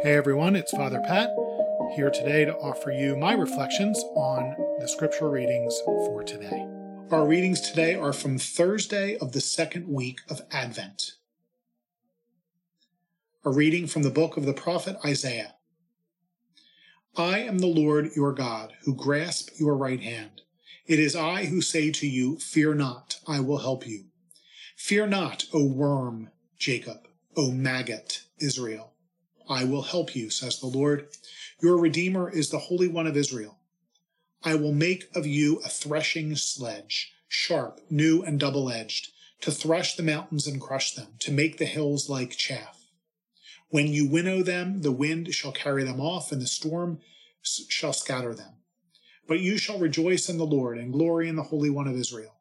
[0.00, 1.30] Hey everyone, it's Father Pat
[1.96, 6.68] here today to offer you my reflections on the scripture readings for today.
[7.10, 11.14] Our readings today are from Thursday of the second week of Advent.
[13.44, 15.56] A reading from the book of the prophet Isaiah.
[17.16, 20.42] I am the Lord your God, who grasp your right hand.
[20.86, 24.04] It is I who say to you, Fear not, I will help you.
[24.76, 28.92] Fear not, O worm, Jacob, O maggot, Israel.
[29.48, 31.08] I will help you, says the Lord.
[31.62, 33.58] Your Redeemer is the Holy One of Israel.
[34.44, 39.96] I will make of you a threshing sledge, sharp, new, and double edged, to thresh
[39.96, 42.84] the mountains and crush them, to make the hills like chaff.
[43.70, 47.00] When you winnow them, the wind shall carry them off, and the storm
[47.42, 48.54] shall scatter them.
[49.26, 52.37] But you shall rejoice in the Lord, and glory in the Holy One of Israel.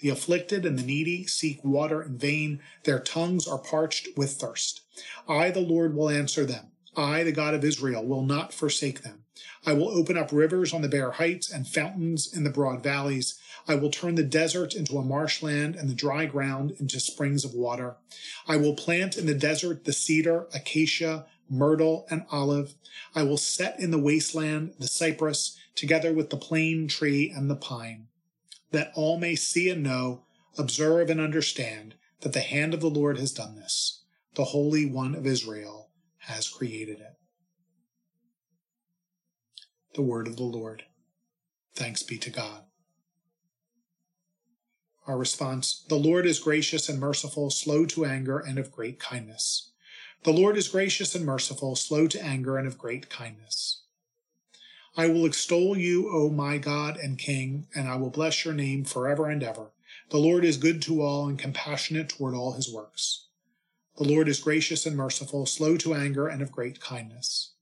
[0.00, 2.60] The afflicted and the needy seek water in vain.
[2.84, 4.80] Their tongues are parched with thirst.
[5.28, 6.70] I, the Lord, will answer them.
[6.96, 9.24] I, the God of Israel, will not forsake them.
[9.64, 13.38] I will open up rivers on the bare heights and fountains in the broad valleys.
[13.68, 17.54] I will turn the desert into a marshland and the dry ground into springs of
[17.54, 17.96] water.
[18.48, 22.74] I will plant in the desert the cedar, acacia, myrtle, and olive.
[23.14, 27.56] I will set in the wasteland the cypress, together with the plane tree and the
[27.56, 28.08] pine
[28.70, 30.24] that all may see and know,
[30.58, 34.04] observe and understand that the hand of the Lord has done this.
[34.34, 37.16] The Holy One of Israel has created it.
[39.94, 40.84] The word of the Lord.
[41.74, 42.64] Thanks be to God.
[45.06, 49.72] Our response The Lord is gracious and merciful, slow to anger, and of great kindness.
[50.22, 53.82] The Lord is gracious and merciful, slow to anger, and of great kindness.
[55.00, 58.84] I will extol you, O my God and King, and I will bless your name
[58.84, 59.70] forever and ever.
[60.10, 63.28] The Lord is good to all and compassionate toward all his works.
[63.96, 67.52] The Lord is gracious and merciful, slow to anger, and of great kindness.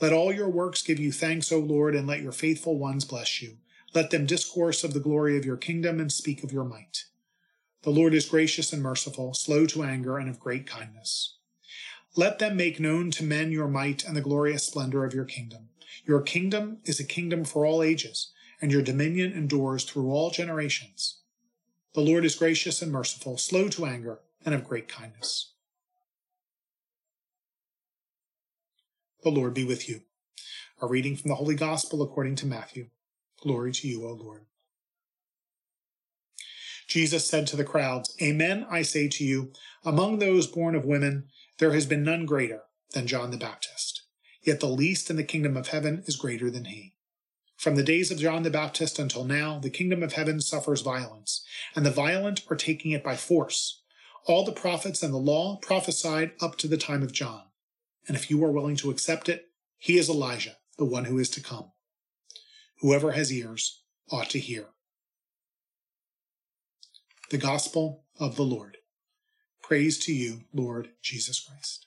[0.00, 3.42] Let all your works give you thanks, O Lord, and let your faithful ones bless
[3.42, 3.56] you.
[3.92, 7.06] Let them discourse of the glory of your kingdom and speak of your might.
[7.82, 11.34] The Lord is gracious and merciful, slow to anger, and of great kindness.
[12.14, 15.69] Let them make known to men your might and the glorious splendor of your kingdom.
[16.04, 21.18] Your kingdom is a kingdom for all ages, and your dominion endures through all generations.
[21.94, 25.52] The Lord is gracious and merciful, slow to anger, and of great kindness.
[29.22, 30.02] The Lord be with you.
[30.80, 32.88] A reading from the Holy Gospel according to Matthew.
[33.42, 34.46] Glory to you, O Lord.
[36.86, 39.52] Jesus said to the crowds, Amen, I say to you,
[39.84, 42.62] among those born of women, there has been none greater
[42.92, 43.89] than John the Baptist.
[44.42, 46.94] Yet the least in the kingdom of heaven is greater than he.
[47.56, 51.44] From the days of John the Baptist until now, the kingdom of heaven suffers violence,
[51.76, 53.82] and the violent are taking it by force.
[54.24, 57.42] All the prophets and the law prophesied up to the time of John.
[58.08, 61.28] And if you are willing to accept it, he is Elijah, the one who is
[61.30, 61.72] to come.
[62.80, 64.68] Whoever has ears ought to hear.
[67.30, 68.78] The Gospel of the Lord.
[69.62, 71.86] Praise to you, Lord Jesus Christ.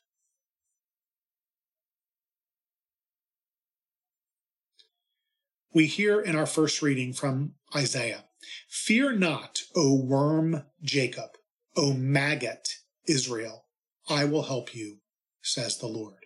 [5.73, 8.25] We hear in our first reading from Isaiah
[8.67, 11.31] Fear not, O worm Jacob,
[11.77, 12.69] O maggot
[13.07, 13.65] Israel,
[14.09, 14.97] I will help you,
[15.41, 16.25] says the Lord.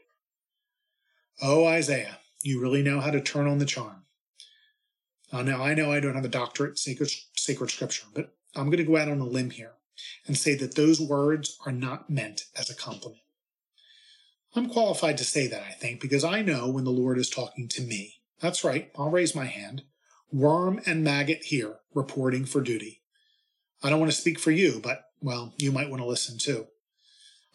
[1.41, 4.03] Oh, Isaiah, you really know how to turn on the charm.
[5.31, 8.77] Uh, now, I know I don't have a doctorate sacred, sacred scripture, but I'm going
[8.77, 9.73] to go out on a limb here
[10.25, 13.21] and say that those words are not meant as a compliment.
[14.55, 17.67] I'm qualified to say that, I think, because I know when the Lord is talking
[17.69, 18.16] to me.
[18.39, 19.83] That's right, I'll raise my hand.
[20.31, 23.01] Worm and maggot here, reporting for duty.
[23.81, 26.67] I don't want to speak for you, but, well, you might want to listen too.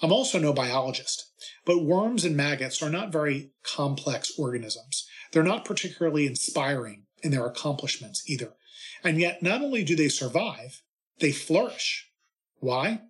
[0.00, 1.30] I'm also no biologist,
[1.64, 5.06] but worms and maggots are not very complex organisms.
[5.30, 8.54] They're not particularly inspiring in their accomplishments either.
[9.04, 10.82] And yet, not only do they survive,
[11.20, 12.08] they flourish.
[12.58, 13.02] Why?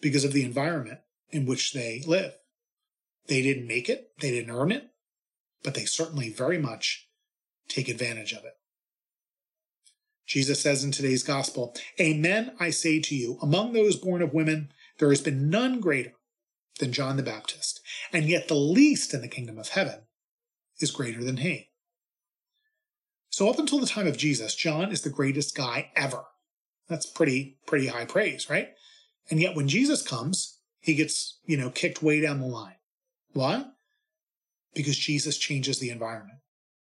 [0.00, 2.34] Because of the environment in which they live.
[3.26, 4.90] They didn't make it, they didn't earn it,
[5.62, 7.08] but they certainly very much
[7.68, 8.54] take advantage of it.
[10.26, 14.70] Jesus says in today's gospel, Amen, I say to you, among those born of women,
[14.98, 16.12] there has been none greater
[16.78, 17.80] than John the Baptist,
[18.12, 20.02] and yet the least in the kingdom of heaven
[20.78, 21.70] is greater than he.
[23.28, 26.24] So up until the time of Jesus, John is the greatest guy ever.
[26.88, 28.70] That's pretty, pretty high praise, right?
[29.30, 32.76] And yet when Jesus comes, he gets, you know, kicked way down the line.
[33.32, 33.66] Why?
[34.74, 36.38] Because Jesus changes the environment.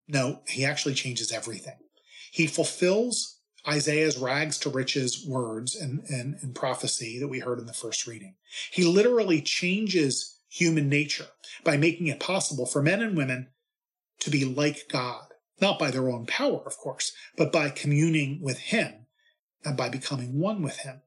[0.08, 1.76] No, he actually changes everything.
[2.31, 7.67] He fulfills Isaiah's rags to riches words and, and, and prophecy that we heard in
[7.67, 8.37] the first reading.
[8.70, 11.26] He literally changes human nature
[11.64, 13.49] by making it possible for men and women
[14.20, 15.26] to be like God,
[15.61, 19.06] not by their own power, of course, but by communing with Him
[19.64, 21.02] and by becoming one with Him.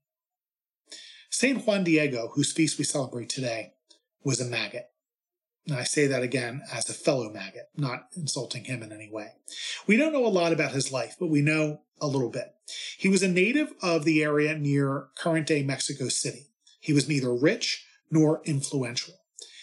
[1.30, 1.66] St.
[1.66, 3.74] Juan Diego, whose feast we celebrate today,
[4.24, 4.90] was a maggot.
[5.68, 9.34] And I say that again as a fellow maggot, not insulting him in any way.
[9.88, 12.56] We don't know a lot about his life, but we know a little bit.
[12.98, 16.48] He was a native of the area near current day Mexico City.
[16.80, 19.16] He was neither rich nor influential.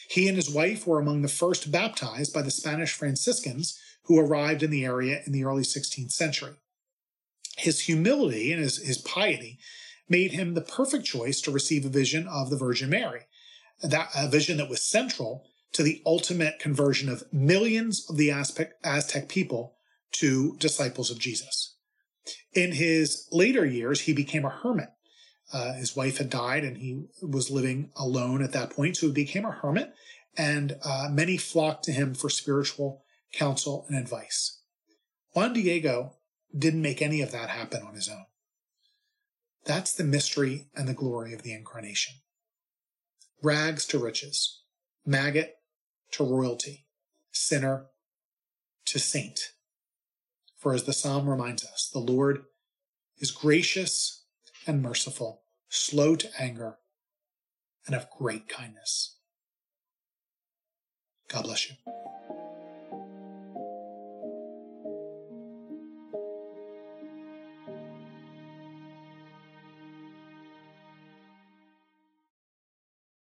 [0.09, 4.63] He and his wife were among the first baptized by the Spanish Franciscans who arrived
[4.63, 6.55] in the area in the early 16th century.
[7.57, 9.59] His humility and his, his piety
[10.09, 13.23] made him the perfect choice to receive a vision of the Virgin Mary,
[13.83, 19.29] that a vision that was central to the ultimate conversion of millions of the Aztec
[19.29, 19.77] people
[20.13, 21.77] to disciples of Jesus.
[22.53, 24.89] In his later years, he became a hermit.
[25.53, 29.13] Uh, his wife had died and he was living alone at that point, so he
[29.13, 29.93] became a hermit,
[30.37, 34.61] and uh, many flocked to him for spiritual counsel and advice.
[35.35, 36.15] Juan Diego
[36.57, 38.25] didn't make any of that happen on his own.
[39.65, 42.15] That's the mystery and the glory of the incarnation.
[43.43, 44.63] Rags to riches,
[45.07, 45.57] maggot
[46.13, 46.87] to royalty,
[47.31, 47.87] sinner
[48.87, 49.53] to saint.
[50.59, 52.45] For as the psalm reminds us, the Lord
[53.19, 54.25] is gracious
[54.67, 56.79] and merciful, slow to anger,
[57.87, 59.17] and of great kindness.
[61.29, 61.77] God bless you.